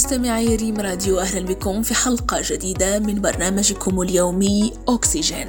[0.00, 5.48] مستمعي ريم راديو أهلا بكم في حلقة جديدة من برنامجكم اليومي أكسجين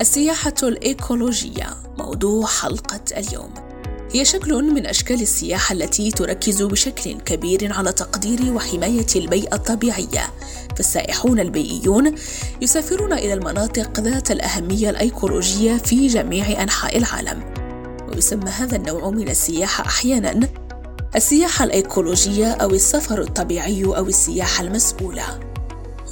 [0.00, 1.66] السياحة الإيكولوجية
[1.98, 3.54] موضوع حلقة اليوم.
[4.12, 10.32] هي شكل من أشكال السياحة التي تركز بشكل كبير على تقدير وحماية البيئة الطبيعية.
[10.76, 12.14] فالسائحون البيئيون
[12.62, 17.54] يسافرون إلى المناطق ذات الأهمية الأيكولوجية في جميع أنحاء العالم.
[18.08, 20.40] ويسمى هذا النوع من السياحة أحيانا
[21.16, 25.40] السياحة الأيكولوجية أو السفر الطبيعي أو السياحة المسؤولة.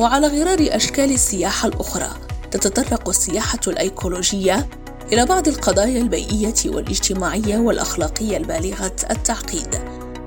[0.00, 2.10] وعلى غرار أشكال السياحة الأخرى
[2.50, 4.68] تتطرق السياحة الأيكولوجية
[5.12, 9.74] إلى بعض القضايا البيئية والاجتماعية والأخلاقية البالغة التعقيد.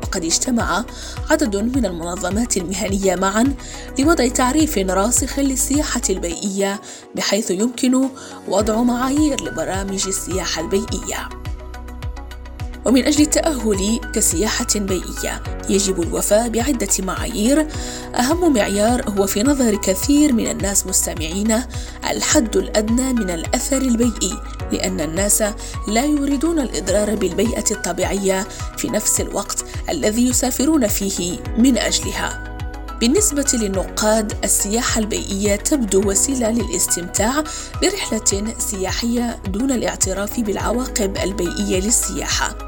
[0.03, 0.85] وقد اجتمع
[1.29, 3.53] عدد من المنظمات المهنية معا
[3.99, 6.81] لوضع تعريف راسخ للسياحة البيئية
[7.15, 8.09] بحيث يمكن
[8.47, 11.29] وضع معايير لبرامج السياحة البيئية.
[12.87, 17.67] ومن أجل التأهل كسياحة بيئية يجب الوفاء بعدة معايير.
[18.15, 21.61] أهم معيار هو في نظر كثير من الناس مستمعين
[22.09, 25.43] الحد الأدنى من الأثر البيئي لأن الناس
[25.87, 32.57] لا يريدون الإضرار بالبيئة الطبيعية في نفس الوقت الذي يسافرون فيه من أجلها.
[32.99, 37.43] بالنسبة للنقاد السياحة البيئية تبدو وسيلة للاستمتاع
[37.81, 42.66] برحلة سياحية دون الاعتراف بالعواقب البيئية للسياحة.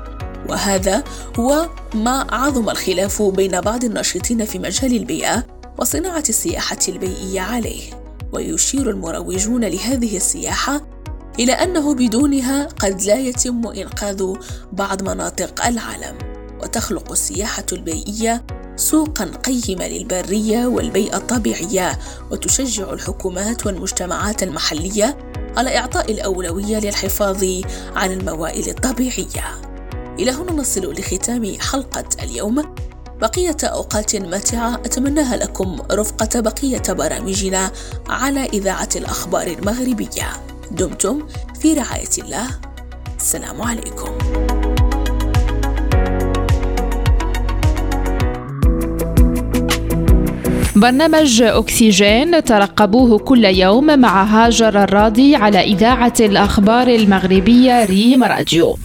[0.50, 1.04] وهذا
[1.40, 5.44] هو ما عظم الخلاف بين بعض الناشطين في مجال البيئة
[5.78, 7.84] وصناعة السياحة البيئية عليه
[8.32, 10.82] ويشير المروجون لهذه السياحة
[11.40, 14.34] إلى أنه بدونها قد لا يتم إنقاذ
[14.72, 16.18] بعض مناطق العالم
[16.64, 18.46] وتخلق السياحة البيئية
[18.76, 22.00] سوقا قيمة للبرية والبيئة الطبيعية
[22.32, 25.18] وتشجع الحكومات والمجتمعات المحلية
[25.58, 27.44] على إعطاء الأولوية للحفاظ
[27.96, 29.69] عن الموائل الطبيعية.
[30.20, 32.76] إلى هنا نصل لختام حلقة اليوم.
[33.22, 37.72] بقية أوقات ماتعة أتمناها لكم رفقة بقية برامجنا
[38.10, 40.28] على إذاعة الأخبار المغربية.
[40.72, 41.28] دمتم
[41.60, 42.48] في رعاية الله.
[43.20, 44.12] السلام عليكم.
[50.76, 58.78] برنامج أكسجين ترقبوه كل يوم مع هاجر الراضي على إذاعة الأخبار المغربية ريم راديو.